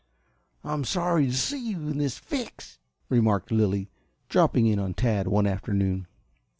"I'm 0.63 0.83
sorry 0.83 1.27
to 1.27 1.33
see 1.33 1.63
you 1.73 1.87
in 1.89 1.99
this 1.99 2.17
fix," 2.17 2.79
remarked 3.07 3.51
Lilly, 3.51 3.91
dropping 4.29 4.65
in 4.65 4.79
on 4.79 4.95
Tad 4.95 5.27
one 5.27 5.45
afternoon. 5.45 6.07